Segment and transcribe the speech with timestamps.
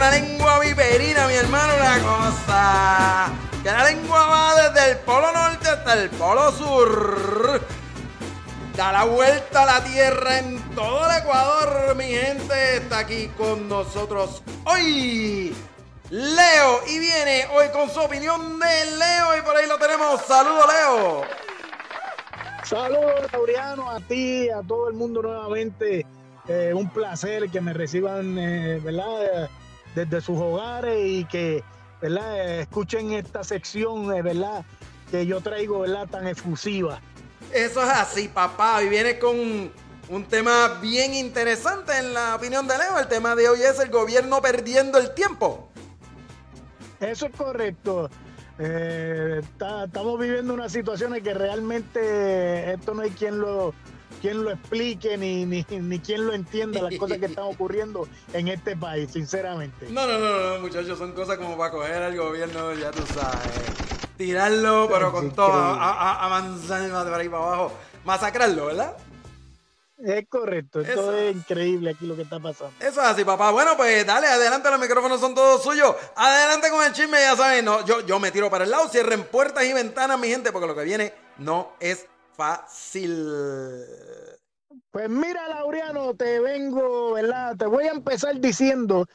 [0.00, 3.32] una lengua viperina, mi hermano, una cosa.
[3.62, 7.60] Que la lengua va desde el polo norte hasta el polo sur.
[8.74, 12.78] Da la vuelta a la tierra en todo el Ecuador, mi gente.
[12.78, 15.54] Está aquí con nosotros hoy.
[16.08, 20.22] Leo y viene hoy con su opinión de Leo y por ahí lo tenemos.
[20.22, 21.22] Saludos Leo.
[22.64, 26.06] Saludos Laureano, a ti, a todo el mundo nuevamente.
[26.48, 29.50] Eh, un placer que me reciban, eh, ¿verdad?
[29.94, 31.64] Desde sus hogares y que,
[32.00, 32.60] ¿verdad?
[32.60, 34.64] Escuchen esta sección, eh, ¿verdad?
[35.10, 36.08] Que yo traigo, ¿verdad?
[36.08, 37.00] Tan efusiva.
[37.52, 38.82] Eso es así, papá.
[38.82, 39.70] Y viene con
[40.08, 42.98] un tema bien interesante en la opinión de Leo.
[42.98, 45.68] El tema de hoy es el gobierno perdiendo el tiempo.
[47.00, 48.10] Eso es correcto.
[48.58, 53.74] Eh, estamos viviendo una situación en que realmente esto no hay quien lo,
[54.20, 58.48] quien lo explique ni, ni, ni quien lo entienda las cosas que están ocurriendo en
[58.48, 59.86] este país, sinceramente.
[59.90, 63.50] No, no, no, no, muchachos, son cosas como para coger al gobierno, ya tú sabes.
[64.16, 67.72] Tirarlo, pero con todo, a, a, a de ahí para abajo,
[68.04, 68.96] masacrarlo, ¿verdad?
[70.02, 72.72] Es correcto, esto es increíble aquí lo que está pasando.
[72.80, 73.50] Eso es así, papá.
[73.50, 75.94] Bueno, pues dale, adelante, los micrófonos son todos suyos.
[76.16, 79.24] Adelante con el chisme, ya saben, no, yo, yo me tiro para el lado, cierren
[79.24, 82.06] puertas y ventanas, mi gente, porque lo que viene no es
[82.40, 83.28] fácil.
[84.90, 87.54] Pues mira, Laureano, te vengo, ¿verdad?
[87.54, 89.06] Te voy a empezar diciendo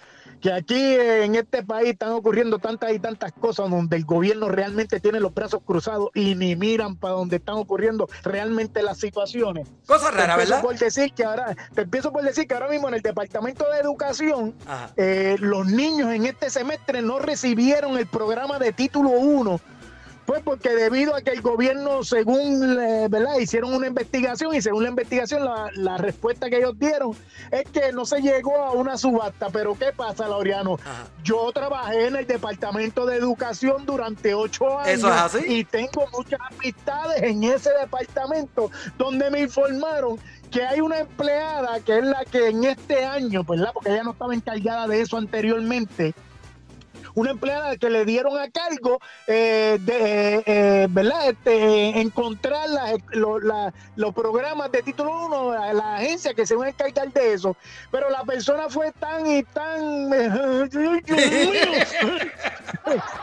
[0.42, 5.00] que aquí en este país están ocurriendo tantas y tantas cosas donde el gobierno realmente
[5.00, 9.68] tiene los brazos cruzados y ni miran para donde están ocurriendo realmente las situaciones.
[9.88, 10.62] Cosas raras, ¿verdad?
[10.62, 13.80] Por decir que ahora, te empiezo por decir que ahora mismo en el Departamento de
[13.80, 14.54] Educación,
[14.98, 19.60] eh, los niños en este semestre no recibieron el programa de título 1
[20.26, 22.78] pues porque debido a que el gobierno, según,
[23.10, 23.38] ¿verdad?
[23.40, 27.16] Hicieron una investigación y según la investigación, la, respuesta que ellos dieron
[27.52, 29.50] es que no se llegó a una subasta.
[29.50, 30.78] Pero ¿qué pasa, Laureano?
[31.24, 35.00] Yo trabajé en el Departamento de Educación durante ocho años.
[35.00, 35.40] ¿Eso es así?
[35.48, 40.20] Y tengo muchas amistades en ese departamento donde me informaron
[40.52, 43.72] que hay una empleada que es la que en este año, ¿verdad?
[43.74, 46.14] Porque ella no estaba encargada de eso anteriormente
[47.16, 51.30] una empleada que le dieron a cargo eh, de, eh, ¿verdad?
[51.30, 52.68] Este, encontrar
[53.96, 57.56] los programas de título 1, la, la agencia que se va a encargar de eso.
[57.92, 60.10] Pero la persona fue tan y tan,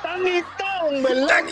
[0.03, 1.45] tan y tan, ¿verdad?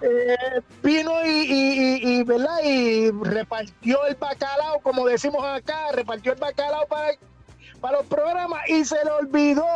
[0.00, 2.60] Eh, vino y, y, ¿verdad?
[2.62, 7.14] y repartió el bacalao, como decimos acá, repartió el bacalao para
[7.80, 9.66] para los programas y se le olvidó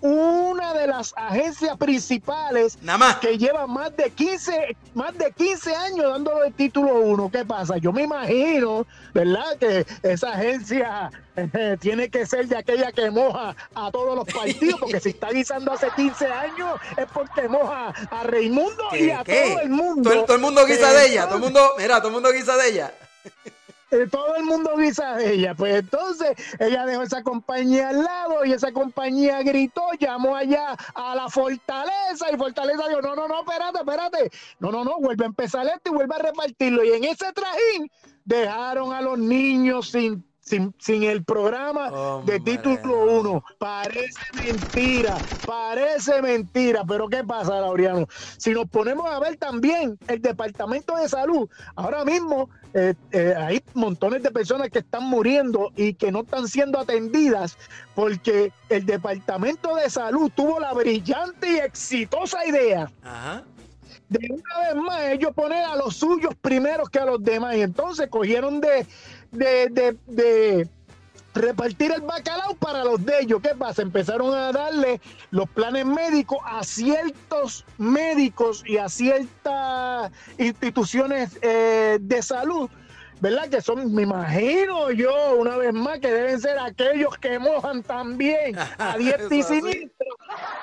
[0.00, 2.78] una de las agencias principales
[3.20, 7.30] que lleva más de 15 más de 15 años dándolo el título 1.
[7.30, 7.76] ¿Qué pasa?
[7.78, 9.56] Yo me imagino, ¿verdad?
[9.58, 14.80] Que esa agencia eh, tiene que ser de aquella que moja a todos los partidos,
[14.80, 19.60] porque si está guisando hace 15 años es porque moja a Raimundo y a todo
[19.60, 20.10] el mundo.
[20.24, 22.68] Todo, el mundo guisa de ella, todo el mundo, mira, todo el mundo guisa de
[22.68, 22.92] ella.
[23.90, 25.54] Eh, todo el mundo guisa de ella.
[25.54, 31.14] Pues entonces ella dejó esa compañía al lado y esa compañía gritó, llamó allá a
[31.14, 34.30] la Fortaleza y Fortaleza dijo, no, no, no, espérate, espérate.
[34.58, 36.84] No, no, no, vuelve a empezar esto y vuelve a repartirlo.
[36.84, 37.90] Y en ese trajín
[38.24, 43.44] dejaron a los niños sin sin, el programa de título 1.
[43.58, 48.06] Parece mentira, parece mentira, pero ¿qué pasa, Laureano?
[48.36, 53.62] Si nos ponemos a ver también el Departamento de Salud, ahora mismo eh, eh, hay
[53.74, 57.56] montones de personas que están muriendo y que no están siendo atendidas
[57.94, 62.90] porque el Departamento de Salud tuvo la brillante y exitosa idea.
[64.08, 67.56] de una vez más ellos poner a los suyos primeros que a los demás.
[67.56, 68.86] Y entonces cogieron de,
[69.32, 70.68] de, de,
[71.34, 73.40] repartir el bacalao para los de ellos.
[73.42, 73.82] ¿Qué pasa?
[73.82, 82.22] Empezaron a darle los planes médicos a ciertos médicos y a ciertas instituciones eh, de
[82.22, 82.68] salud
[83.20, 83.48] ¿verdad?
[83.48, 88.56] Que son, me imagino yo, una vez más, que deben ser aquellos que mojan también
[88.78, 90.06] a diestra y siniestra.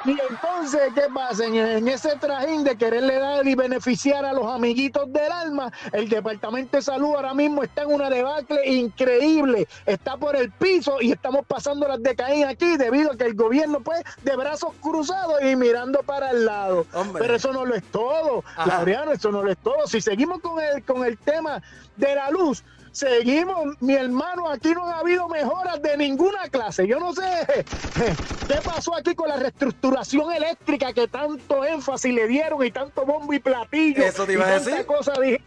[0.06, 1.46] Y entonces, ¿qué pasa?
[1.46, 6.78] En, ese trajín de quererle dar y beneficiar a los amiguitos del alma, el Departamento
[6.78, 9.68] de Salud ahora mismo está en una debacle increíble.
[9.86, 12.16] Está por el piso y estamos pasando las de
[12.48, 16.86] aquí debido a que el gobierno, pues, de brazos cruzados y mirando para el lado.
[17.18, 19.88] Pero eso no lo es todo, Laureano, eso no lo es todo.
[19.88, 21.62] Si seguimos con el, con el tema
[21.98, 22.45] de la luz.
[22.92, 26.88] Seguimos, mi hermano, aquí no ha habido mejoras de ninguna clase.
[26.88, 32.64] Yo no sé qué pasó aquí con restricciones reestructuración eléctrica que tanto énfasis le dieron
[32.66, 34.04] y tanto bombo y platillo.
[34.04, 34.86] Eso te iba y a decir.
[34.86, 35.42] cosa dije-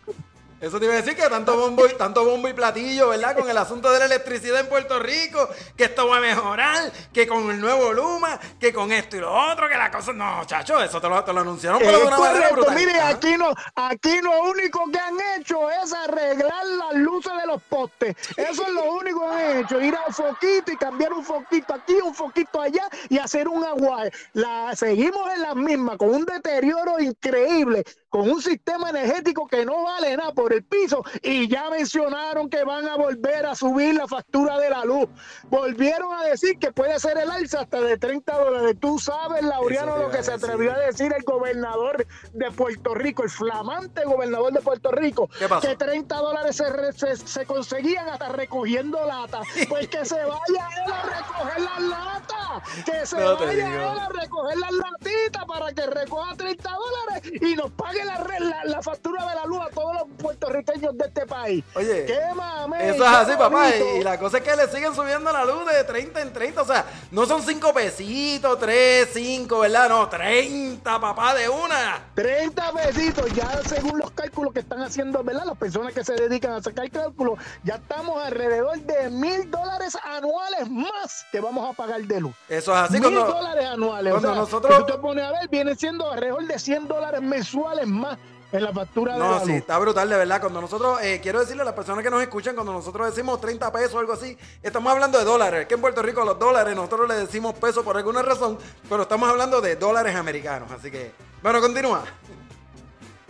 [0.60, 3.36] Eso te iba a decir que tanto bombo y, tanto bombo y platillo, ¿verdad?
[3.36, 7.28] Con el asunto de la electricidad en Puerto Rico, que esto va a mejorar, que
[7.28, 10.12] con el nuevo Luma, que con esto y lo otro, que la cosa.
[10.12, 14.20] No, chacho, eso te lo, te lo anunciaron, Es una correcto, mire, aquí no, aquí
[14.20, 18.16] lo único que han hecho es arreglar las luces de los postes.
[18.36, 21.72] Eso es lo único que han hecho, ir a un foquito y cambiar un foquito
[21.72, 24.04] aquí, un foquito allá y hacer un agua.
[24.32, 29.84] La, seguimos en las mismas, con un deterioro increíble, con un sistema energético que no
[29.84, 34.06] vale nada por el piso y ya mencionaron que van a volver a subir la
[34.06, 35.08] factura de la luz.
[35.48, 38.76] Volvieron a decir que puede ser el alza hasta de 30 dólares.
[38.80, 43.30] Tú sabes, Laureano, lo que se atrevió a decir el gobernador de Puerto Rico, el
[43.30, 45.28] flamante gobernador de Puerto Rico,
[45.60, 49.46] que 30 dólares se, re- se, se conseguían hasta recogiendo latas.
[49.68, 52.37] Pues que se vaya él a recoger las latas,
[52.84, 57.70] que se No vaya a recoger las latitas para que recoja 30 dólares y nos
[57.72, 61.64] pague la, la, la factura de la luz a todos los puertorriqueños de este país.
[61.74, 62.90] Oye, ¡Qué mame!
[62.90, 63.48] Eso es así, papá.
[63.48, 63.96] bonito!
[63.98, 66.62] Y la cosa es que le siguen subiendo la luz de 30 en 30.
[66.62, 69.88] O sea, no son 5 pesitos, 3, 5, ¿verdad?
[69.88, 72.04] No, 30, papá, de una.
[72.14, 75.44] 30 pesitos, ya según los cálculos que están haciendo, ¿verdad?
[75.44, 80.68] Las personas que se dedican a sacar cálculos, ya estamos alrededor de mil dólares anuales
[80.70, 82.34] más que vamos a pagar de luz.
[82.48, 83.24] Eso es así mil cuando.
[83.26, 84.12] dólares anuales.
[84.12, 86.88] cuando o sea, nosotros- Si tú te pones a ver, viene siendo alrededor de 100
[86.88, 88.16] dólares mensuales más
[88.50, 89.56] en la factura de No, la sí, luz.
[89.56, 90.40] está brutal, de verdad.
[90.40, 93.70] Cuando nosotros, eh, quiero decirle a las personas que nos escuchan, cuando nosotros decimos 30
[93.70, 95.66] pesos o algo así, estamos hablando de dólares.
[95.66, 98.56] Que en Puerto Rico los dólares nosotros le decimos pesos por alguna razón,
[98.88, 100.70] pero estamos hablando de dólares americanos.
[100.72, 101.12] Así que,
[101.42, 102.04] bueno, continúa.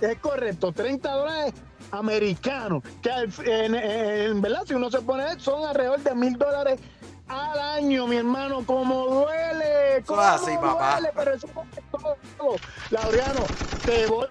[0.01, 1.55] Es correcto, 30 dólares
[1.91, 4.63] americanos, que al- en, en- ¿verdad?
[4.67, 6.79] Si uno se pone, son alrededor de mil dólares
[7.29, 10.95] al año, mi hermano, como duele, como así, papá.
[11.01, 11.91] duele, pero eso es
[12.39, 12.57] todo.
[12.91, 13.47] Laureano,
[13.85, 14.27] te voy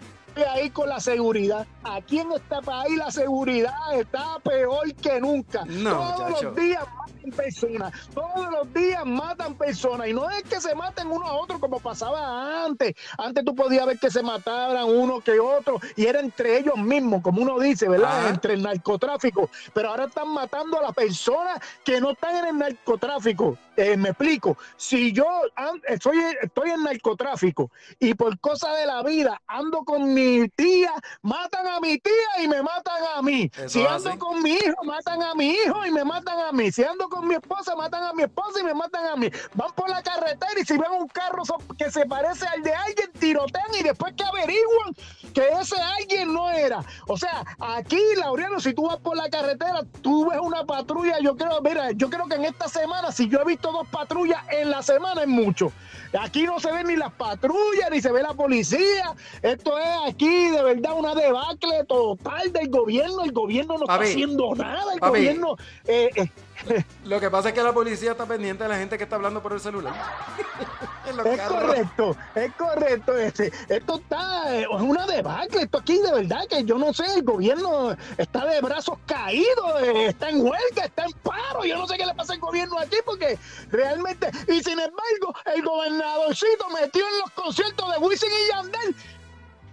[0.47, 1.65] a ir con la seguridad.
[1.83, 5.63] Aquí en este país la seguridad está peor que nunca.
[5.65, 6.43] No, Todos muchacho.
[6.43, 6.83] los días
[7.27, 10.07] matan personas, todos los días matan personas.
[10.07, 12.93] Y no es que se maten uno a otro como pasaba antes.
[13.17, 17.21] Antes tú podías ver que se mataran uno que otro y era entre ellos mismos,
[17.21, 18.19] como uno dice, ¿verdad?
[18.19, 18.29] Ajá.
[18.29, 19.49] Entre el narcotráfico.
[19.73, 23.57] Pero ahora están matando a las personas que no están en el narcotráfico.
[23.75, 24.57] Eh, me explico.
[24.75, 25.25] Si yo
[25.87, 27.69] estoy, estoy en narcotráfico
[27.99, 32.47] y por cosa de la vida ando con mi tía, matan a mi tía y
[32.47, 33.51] me matan a mí.
[33.55, 34.17] Eso si ando así.
[34.17, 36.71] con mi hijo, matan a mi hijo y me matan a mí.
[36.71, 39.29] Si ando con mi esposa, matan a mi esposa y me matan a mí.
[39.53, 41.43] Van por la carretera y si ven un carro
[41.77, 44.93] que se parece al de alguien, tirotean y después que averiguan
[45.33, 46.83] que ese alguien no era.
[47.07, 51.35] O sea, aquí, Laureano, si tú vas por la carretera, tú ves una patrulla, yo
[51.35, 54.71] creo, mira, yo creo que en esta semana, si yo he visto dos patrullas en
[54.71, 55.71] la semana, es mucho.
[56.19, 59.13] Aquí no se ven ni las patrullas, ni se ve la policía.
[59.41, 63.23] Esto es aquí, de verdad, una debacle total del gobierno.
[63.23, 64.93] El gobierno no Papi, está haciendo nada.
[64.93, 65.11] El papi.
[65.19, 65.55] gobierno...
[65.85, 66.31] eh, eh,
[67.05, 69.41] Lo que pasa es que la policía está pendiente de la gente que está hablando
[69.41, 69.93] por el celular.
[71.07, 71.61] Es carros.
[71.63, 73.17] correcto, es correcto.
[73.17, 75.61] Este, esto está, eh, es una debacle.
[75.61, 80.07] Esto aquí, de verdad, que yo no sé, el gobierno está de brazos caídos, eh,
[80.07, 81.63] está en huelga, está en paro.
[81.63, 83.39] Yo no sé qué le pasa al gobierno aquí, porque
[83.71, 84.29] realmente.
[84.49, 88.95] Y sin embargo, el gobernadorcito metió en los conciertos de Wisin y Yandel.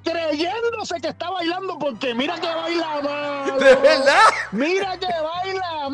[0.04, 3.58] Creyéndose que está bailando porque mira que baila malo.
[3.58, 4.20] ¿De verdad?
[4.52, 5.88] Mira que baila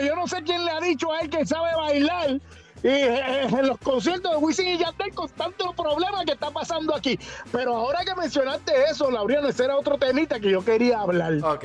[0.00, 2.40] Yo no sé quién le ha dicho a él que sabe bailar.
[2.82, 6.94] Y eh, en los conciertos de Wisin y Yandel con tantos problemas que está pasando
[6.94, 7.18] aquí.
[7.50, 11.34] Pero ahora que mencionaste eso, Laureano, ese era otro temita que yo quería hablar.
[11.42, 11.64] Ok,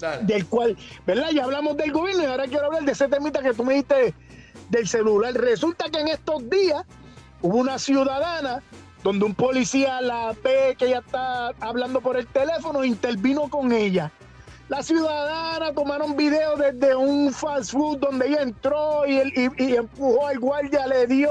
[0.00, 0.24] dale.
[0.24, 1.30] Del cual, ¿verdad?
[1.32, 4.14] Ya hablamos del gobierno y ahora quiero hablar de ese temita que tú me diste
[4.70, 5.34] del celular.
[5.34, 6.84] Resulta que en estos días
[7.42, 8.62] hubo una ciudadana
[9.02, 13.72] donde un policía la ve que ella está hablando por el teléfono e intervino con
[13.72, 14.10] ella.
[14.68, 19.76] La ciudadana tomaron video desde un fast food donde ella entró y, el- y- y
[19.76, 21.30] empujó al guardia, le dio.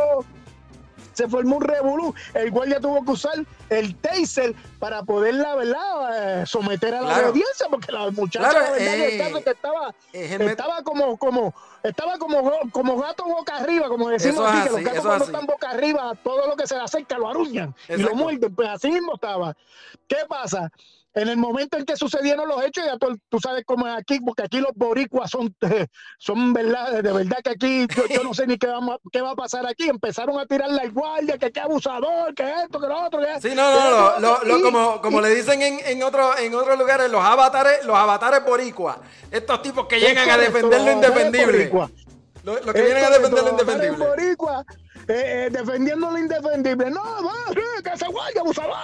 [1.14, 2.14] Se formó un revolú.
[2.34, 3.34] El guardia tuvo que usar
[3.70, 6.42] el taser para poderla, ¿verdad?
[6.42, 7.30] Eh, someter a la Claro.
[7.30, 11.16] obediencia, porque la muchacha, Claro, la verdad, que eh, caso que estaba, met- estaba como,
[11.18, 15.24] como, estaba como, como gato boca arriba, como decimos aquí, que así, los gatos cuando
[15.26, 15.32] así.
[15.34, 18.54] están boca arriba, todo lo que se le acerca lo aruñan y lo muerden.
[18.54, 19.56] Pues así mismo estaba.
[20.10, 20.70] ¿Qué pasa?
[21.18, 24.20] En el momento en que sucedieron los hechos, ya tú, tú sabes cómo es aquí,
[24.20, 25.56] porque aquí los boricuas son,
[26.20, 29.22] son verdad, de verdad que aquí yo, yo no sé ni qué, vamos, a- qué
[29.22, 29.88] va a pasar aquí.
[29.88, 33.22] Empezaron a tirarle al guardia, que qué abusador, que esto, que lo otro.
[33.22, 36.54] Que, Sí, no, no, lo- lo- como, como y- le dicen en, en, otro, en
[36.54, 38.98] otros lugares, los avatares, los avatares boricuas.
[39.32, 41.72] Estos tipos que llegan a defender lo indefendible.
[42.44, 43.96] Los, que vienen a defender lo indefendible.
[44.06, 44.66] avatares boricuas,
[45.08, 46.90] eh, defendiendo lo indefendible.
[46.90, 47.34] No, va,
[47.84, 48.76] que se guarde, abusador.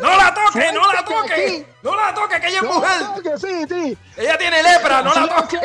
[0.00, 1.66] No la toque, no la toque.
[1.82, 3.00] No la toque, que ella es No mujer.
[3.00, 3.98] la toque, sí, sí.
[4.16, 5.58] Ella tiene lepra, no la toque.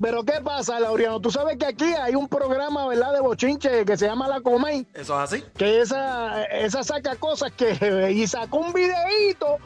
[0.00, 1.20] Pero ¿qué pasa, Laureano?
[1.20, 4.84] Tú sabes que aquí hay un programa, ¿verdad?, de bochinche que se llama La Comay,
[4.94, 5.44] Eso es así.
[5.56, 8.10] que esa, esa saca cosas que...
[8.12, 9.58] Y sacó un videíto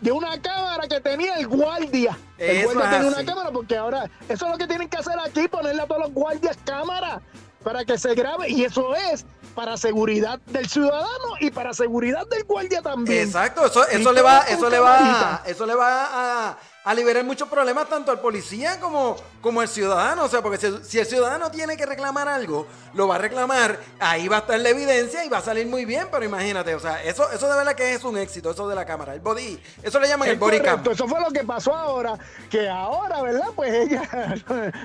[0.00, 2.16] de una cámara que tenía el guardia.
[2.38, 4.08] El Eso guardia tenía una cámara porque ahora...
[4.28, 7.20] Eso es lo que tienen que hacer aquí, ponerle a todos los guardias cámara
[7.62, 8.48] para que se grabe.
[8.48, 13.26] Y eso es para seguridad del ciudadano y para seguridad del guardia también.
[13.26, 17.48] Exacto, eso, eso le va, eso le va, eso le va a, a liberar muchos
[17.48, 20.24] problemas tanto al policía como, como al ciudadano.
[20.24, 23.78] O sea, porque si, si el ciudadano tiene que reclamar algo, lo va a reclamar,
[24.00, 26.08] ahí va a estar la evidencia y va a salir muy bien.
[26.10, 28.86] Pero imagínate, o sea, eso, eso de verdad que es un éxito, eso de la
[28.86, 29.14] cámara.
[29.14, 30.78] El body, eso le llaman el body cam.
[30.78, 32.18] correcto, Eso fue lo que pasó ahora,
[32.48, 33.48] que ahora, ¿verdad?
[33.54, 34.08] Pues ella,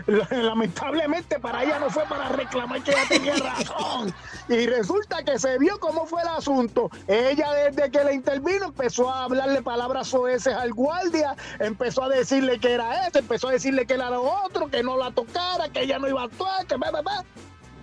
[0.31, 4.13] lamentablemente para ella no fue para reclamar que ella tenía razón.
[4.49, 6.89] Y resulta que se vio cómo fue el asunto.
[7.07, 12.59] Ella desde que le intervino empezó a hablarle palabras soeces al guardia, empezó a decirle
[12.59, 15.81] que era esto, empezó a decirle que era lo otro, que no la tocara, que
[15.81, 17.25] ella no iba a actuar, que bla, bla, bla.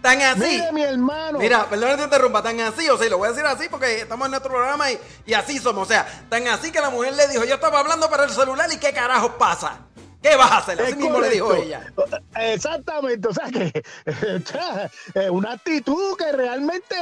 [0.02, 0.40] Tan así.
[0.40, 1.38] Mire, mi hermano.
[1.38, 3.68] Mira, perdón que te interrumpa, tan así, o sea, y lo voy a decir así
[3.70, 5.84] porque estamos en nuestro programa y, y así somos.
[5.84, 8.70] O sea, tan así que la mujer le dijo, yo estaba hablando para el celular
[8.70, 9.80] y qué carajos pasa.
[10.24, 10.80] ¿Qué vas a hacer?
[10.80, 11.92] Así Es mismo le dijo ella.
[12.36, 13.82] Exactamente, o sea que
[15.20, 16.96] es una actitud que realmente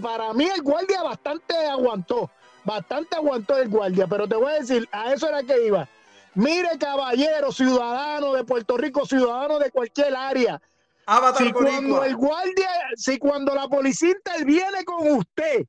[0.00, 2.30] para mí el guardia bastante aguantó,
[2.64, 5.88] bastante aguantó el guardia, pero te voy a decir, a eso era que iba.
[6.34, 10.60] Mire, caballero, ciudadano de Puerto Rico, ciudadano de cualquier área,
[11.06, 15.64] Avatar si cuando el guardia, si cuando la policía interviene con usted,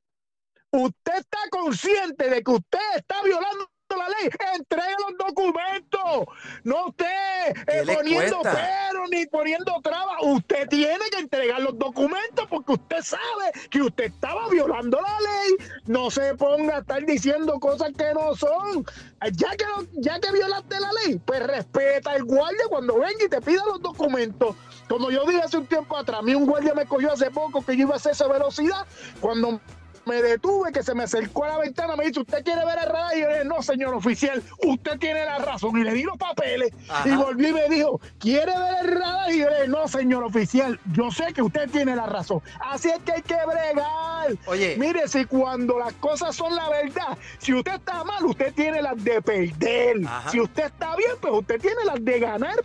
[0.70, 7.50] usted está consciente de que usted está violando la ley, entregue los documentos, no esté
[7.50, 8.68] eh, ¿Qué le poniendo cuesta?
[8.90, 14.04] pero ni poniendo trabas, usted tiene que entregar los documentos porque usted sabe que usted
[14.04, 18.84] estaba violando la ley, no se ponga a estar diciendo cosas que no son,
[19.32, 23.40] ya que, ya que violaste la ley, pues respeta al guardia cuando venga y te
[23.40, 24.56] pida los documentos.
[24.88, 27.64] Como yo dije hace un tiempo atrás, a mí un guardia me cogió hace poco
[27.64, 28.86] que yo iba a hacer esa velocidad.
[29.20, 29.60] Cuando
[30.06, 32.90] me detuve, que se me acercó a la ventana, me dice, ¿usted quiere ver el
[32.90, 33.16] radar?
[33.16, 35.78] Y yo le dije, no, señor oficial, usted tiene la razón.
[35.78, 37.08] Y le di los papeles Ajá.
[37.08, 39.32] y volví y me dijo, ¿quiere ver el radar?
[39.32, 42.40] Y yo le dije, no, señor oficial, yo sé que usted tiene la razón.
[42.60, 44.36] Así es que hay que bregar.
[44.46, 44.76] Oye.
[44.78, 49.02] Mire, si cuando las cosas son la verdad, si usted está mal, usted tiene las
[49.02, 49.96] de perder.
[50.06, 50.30] Ajá.
[50.30, 52.56] Si usted está bien, pues usted tiene las de ganar.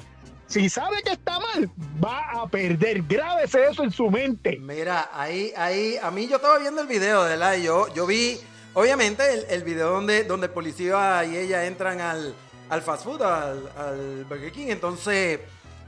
[0.47, 1.69] Si sabe que está mal,
[2.03, 3.01] va a perder.
[3.01, 4.57] Grábese eso en su mente.
[4.59, 7.55] Mira, ahí, ahí, a mí yo estaba viendo el video, de ¿verdad?
[7.55, 8.39] Y Yo, yo vi,
[8.73, 12.35] obviamente, el, el video donde, donde el policía y ella entran al,
[12.69, 14.67] al fast food, al, al Burger King.
[14.69, 15.39] Entonces,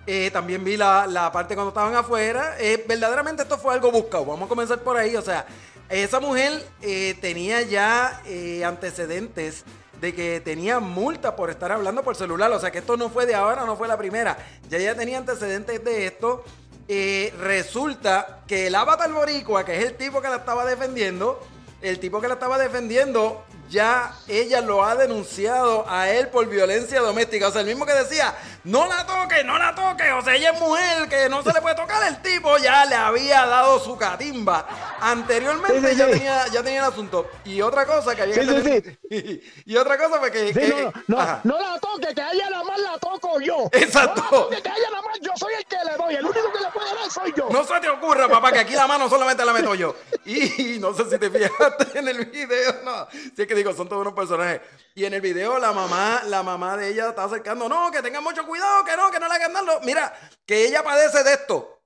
[0.08, 2.56] eh, también vi la, la parte cuando estaban afuera.
[2.60, 4.26] Eh, verdaderamente esto fue algo buscado.
[4.26, 5.16] Vamos a comenzar por ahí.
[5.16, 5.46] O sea,
[5.90, 9.64] esa mujer eh, tenía ya eh, antecedentes
[10.00, 12.52] de que tenía multa por estar hablando por celular.
[12.52, 14.38] O sea, que esto no fue de ahora, no fue la primera.
[14.70, 16.44] Ya ella tenía antecedentes de esto.
[16.88, 21.46] Eh, resulta que el avatar boricua, que es el tipo que la estaba defendiendo,
[21.82, 27.02] el tipo que la estaba defendiendo, ya ella lo ha denunciado a él por violencia
[27.02, 27.48] doméstica.
[27.48, 30.12] O sea, el mismo que decía, no la toque, no la toque.
[30.14, 32.08] O sea, ella es mujer, que no se le puede tocar.
[32.08, 34.66] El tipo ya le había dado su catimba.
[35.00, 36.12] Anteriormente Sí, sí, ya, sí.
[36.12, 37.30] Tenía, ya tenía el asunto.
[37.46, 40.92] Y otra cosa que había Sí, que sí, tener- y otra cosa fue que...
[41.08, 43.70] No, no, la toque, que a ella nada más la toco yo.
[43.72, 44.22] Exacto.
[44.22, 46.16] No la toque, que a ella nada más yo soy el que le doy.
[46.16, 47.50] El único que le puede dar soy yo.
[47.50, 49.96] No se te ocurra, papá, que aquí la mano solamente la meto yo.
[50.26, 53.08] Y, no sé si te fijaste en el video, no.
[53.12, 54.62] Si es que digo, son todos unos personajes.
[54.96, 58.24] Y en el video la mamá, la mamá de ella está acercando, no, que tengan
[58.24, 59.80] mucho cuidado, que no, que no le hagan nada.
[59.84, 60.14] Mira,
[60.46, 61.80] que ella padece de esto.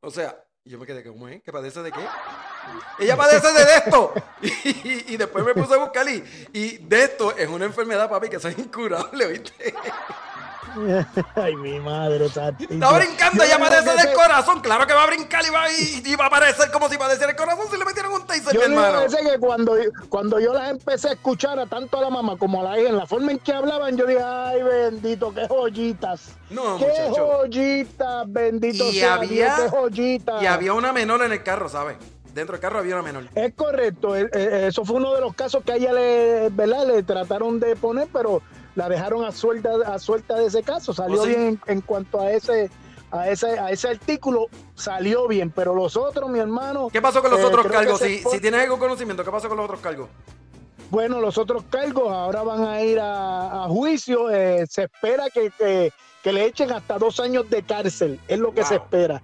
[0.00, 1.42] O sea, y yo me quedé, ¿cómo es?
[1.42, 2.00] ¿Que padece de qué?
[2.98, 4.14] Ella padece de esto.
[4.42, 8.28] Y, y después me puse a buscar y, y de esto es una enfermedad, papi,
[8.28, 9.74] que es incurable, ¿viste?
[11.34, 12.64] Ay, mi madre, Tati.
[12.64, 14.60] Está brincando, ella padece del corazón.
[14.60, 17.30] Claro que va a brincar y va, y, y va a parecer como si padeciera
[17.30, 19.06] el corazón si le metieron un taser, Yo mi hermano.
[19.06, 19.76] que cuando,
[20.08, 22.88] cuando yo las empecé a escuchar a tanto a la mamá como a la hija,
[22.90, 26.32] en la forma en que hablaban, yo dije, ay, bendito, qué joyitas.
[26.50, 27.26] No, qué muchacho.
[27.42, 30.42] joyitas, bendito Y sea había, Dios, qué joyitas.
[30.42, 31.96] y había una menor en el carro, ¿sabes?
[32.34, 33.28] Dentro del carro había una menor.
[33.36, 34.28] Es correcto, eh,
[34.66, 36.84] eso fue uno de los casos que a ella le, ¿verdad?
[36.86, 38.42] le trataron de poner, pero
[38.74, 40.92] la dejaron a suelta, a suelta de ese caso.
[40.92, 41.30] Salió ¿Oh, sí?
[41.30, 42.70] bien en, en cuanto a ese,
[43.10, 46.88] a ese, a ese artículo, salió bien, pero los otros, mi hermano.
[46.92, 48.00] ¿Qué pasó con los eh, otros cargos?
[48.00, 50.08] Si, si tienes algún conocimiento, ¿qué pasó con los otros cargos?
[50.90, 54.30] Bueno, los otros cargos ahora van a ir a, a juicio.
[54.30, 58.52] eh, se espera que, que- que le echen hasta dos años de cárcel, es lo
[58.54, 59.20] que se espera.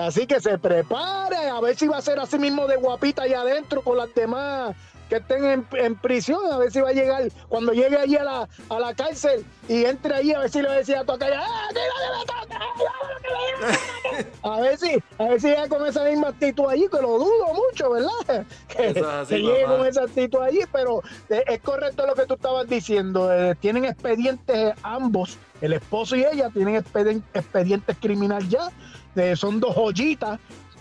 [0.00, 3.40] Así que se prepare, a ver si va a ser así mismo de guapita allá
[3.40, 4.76] adentro con las demás
[5.10, 8.48] que estén en, prisión, a ver si va a llegar, cuando llegue allí a la,
[8.68, 11.10] a la cárcel y entre allí, a ver si le va a decir a tu
[11.12, 11.26] acá,
[14.42, 17.54] a ver si, a ver si llega con esa misma actitud allí, que lo dudo
[17.54, 18.46] mucho, ¿verdad?
[18.68, 18.94] Que,
[19.36, 23.86] llegue con esa actitud allí, pero es correcto lo que tú estabas diciendo, eh, tienen
[23.86, 28.70] expedientes ambos, el esposo y ella tienen expedientes criminal ya,
[29.16, 30.38] eh, son dos joyitas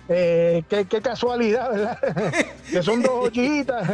[0.10, 2.00] eh, qué, casualidad, ¿verdad?
[2.72, 3.88] que son dos ollitas.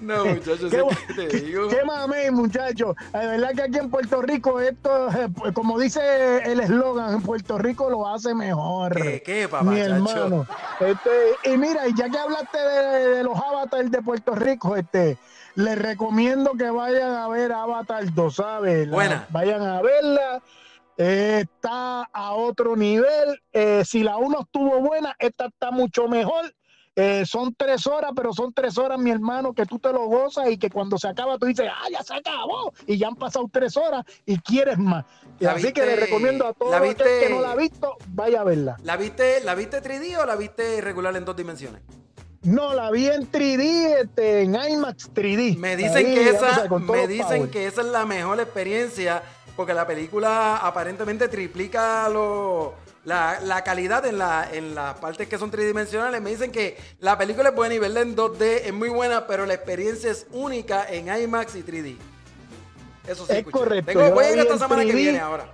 [0.00, 1.68] No, muchachos, ¿Qué, ¿qué, te digo?
[1.68, 2.96] qué mame, muchachos.
[3.12, 7.22] La verdad que aquí en Puerto Rico, esto, eh, pues, como dice el eslogan, en
[7.22, 9.00] Puerto Rico lo hace mejor.
[9.00, 9.64] ¿Qué, qué papá?
[9.64, 10.46] Mi hermano.
[10.80, 15.18] Este, y mira, ya que hablaste de, los avatars de Puerto Rico, este,
[15.54, 18.90] les recomiendo que vayan a ver Avatar 2, ¿sabes?
[18.90, 19.26] Buena.
[19.30, 20.42] vayan a verla
[20.96, 23.40] está a otro nivel.
[23.52, 26.54] Eh, si la uno estuvo buena, esta está mucho mejor.
[26.98, 30.48] Eh, son tres horas, pero son tres horas, mi hermano, que tú te lo gozas
[30.48, 32.72] y que cuando se acaba tú dices, ah, ya se acabó.
[32.86, 35.04] Y ya han pasado tres horas y quieres más.
[35.46, 38.78] Así que le recomiendo a todos los que no la ha visto, vaya a verla.
[38.82, 41.82] ¿La viste, ¿La viste 3D o la viste regular en dos dimensiones?
[42.46, 45.58] No, la vi en 3D, este, en IMAX 3D.
[45.58, 49.22] Me dicen, que esa, me dicen que esa es la mejor experiencia
[49.56, 55.50] porque la película aparentemente triplica lo, la, calidad en, la, en las partes que son
[55.50, 56.20] tridimensionales.
[56.20, 59.46] Me dicen que la película es buena y verla en 2D es muy buena, pero
[59.46, 61.96] la experiencia es única en IMAX y 3D.
[63.06, 63.92] Eso sí, es correcto.
[64.12, 65.46] voy a ir esta semana que viene ahora.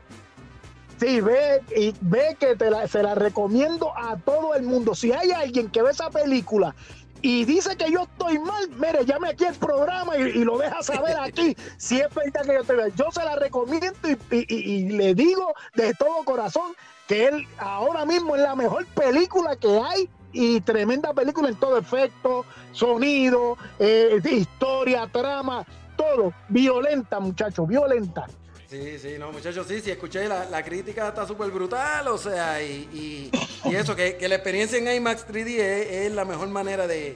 [0.98, 4.94] Sí, ve, y ve que te se la recomiendo a todo el mundo.
[4.94, 6.74] Si hay alguien que ve esa película
[7.22, 11.16] y dice que yo estoy mal, mire, llame aquí al programa y, lo deja saber
[11.18, 12.92] aquí si es verdad que yo estoy mal.
[12.94, 13.96] Yo se la recomiendo
[14.30, 16.74] y, le digo de todo corazón
[17.06, 21.78] que él ahora mismo es la mejor película que hay y tremenda película en todo
[21.78, 25.64] efecto, sonido, eh, historia, trama,
[25.96, 26.32] todo.
[26.48, 28.26] Violenta, muchachos, violenta.
[28.72, 33.30] Sí, sí, no, muchachos, sí, sí, escuché, la, crítica está súper brutal, o sea, y,
[33.66, 37.14] eso, que, la experiencia en IMAX 3D es, la mejor manera de,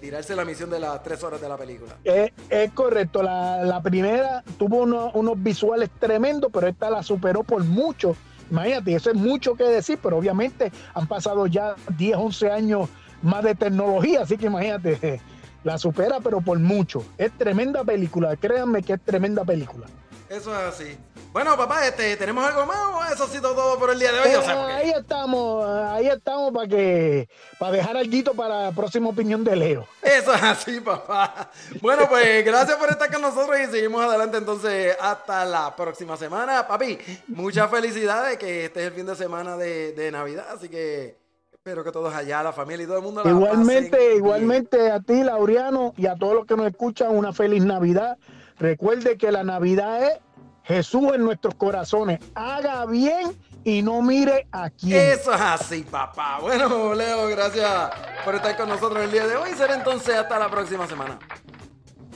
[0.00, 1.96] tirarse la misión de las tres horas de la película.
[2.04, 8.14] Es, correcto, la, primera tuvo unos visuales tremendos, pero esta la superó por mucho.
[8.52, 12.88] Imagínate, eso es mucho que decir, pero obviamente han pasado ya 10, 11 años
[13.20, 15.20] más de tecnología, así que imagínate,
[15.64, 17.04] la supera, pero por mucho.
[17.18, 19.88] Es tremenda película, créanme que es tremenda película.
[20.30, 20.96] Eso es así.
[21.32, 24.20] Bueno, papá, este, ¿tenemos algo más o eso ha sido todo por el día de
[24.20, 24.28] hoy?
[24.70, 29.88] ahí estamos, ahí estamos para que para dejar algo para la próxima opinión de Leo.
[30.00, 31.50] Eso es así, papá.
[31.80, 36.64] Bueno, pues gracias por estar con nosotros y seguimos adelante entonces hasta la próxima semana.
[36.64, 41.18] Papi, muchas felicidades que este es el fin de semana de, Navidad, así que
[41.52, 45.24] espero que todos allá, la familia y todo el mundo la Igualmente, igualmente a ti,
[45.24, 48.16] Laureano, y a todos los que nos escuchan, una feliz Navidad.
[48.60, 50.18] Recuerde que la Navidad es
[50.64, 52.20] Jesús en nuestros corazones.
[52.34, 55.12] Haga bien y no mire a quién.
[55.18, 56.38] Eso es así, papá.
[56.42, 57.90] Bueno, Leo, gracias
[58.22, 59.52] por estar con nosotros el día de hoy.
[59.56, 61.18] Será entonces hasta la próxima semana.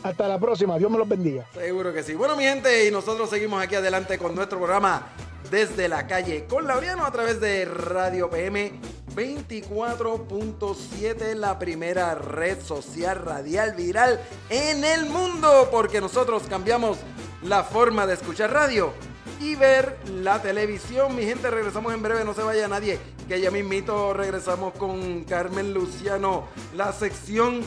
[0.02, 0.76] Hasta la próxima.
[0.76, 1.46] Dios me los bendiga.
[1.54, 2.14] Seguro que sí.
[2.14, 5.06] Bueno, mi gente, y nosotros seguimos aquí adelante con nuestro programa
[5.54, 8.72] desde la calle con Laureano a través de Radio PM
[9.14, 16.98] 24.7, la primera red social radial viral en el mundo, porque nosotros cambiamos
[17.44, 18.92] la forma de escuchar radio
[19.40, 21.14] y ver la televisión.
[21.14, 25.72] Mi gente, regresamos en breve, no se vaya nadie, que ya mismito regresamos con Carmen
[25.72, 27.60] Luciano, la sección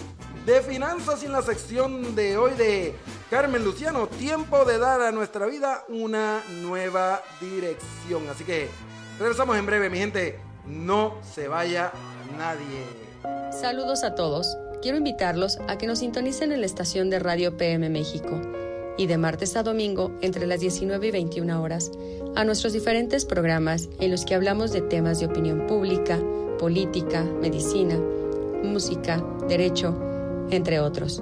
[0.46, 2.96] de finanzas y en la sección de hoy de
[3.30, 8.30] Carmen Luciano, tiempo de dar a nuestra vida una nueva dirección.
[8.30, 8.70] Así que
[9.20, 11.92] regresamos en breve, mi gente no se vaya
[12.38, 12.86] nadie.
[13.52, 14.58] Saludos a todos.
[14.82, 18.40] Quiero invitarlos a que nos sintonicen en la estación de Radio PM México
[18.98, 21.92] y de martes a domingo entre las 19 y 21 horas
[22.38, 26.18] a nuestros diferentes programas en los que hablamos de temas de opinión pública,
[26.60, 28.00] política, medicina,
[28.64, 30.00] música, derecho,
[30.50, 31.22] entre otros.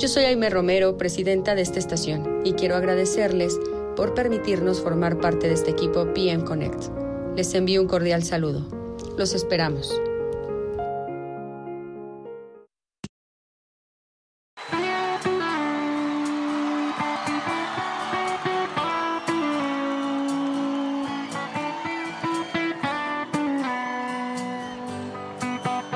[0.00, 3.60] Yo soy Aime Romero, presidenta de esta estación, y quiero agradecerles
[3.96, 6.84] por permitirnos formar parte de este equipo PM Connect.
[7.36, 8.62] Les envío un cordial saludo.
[9.18, 9.92] Los esperamos.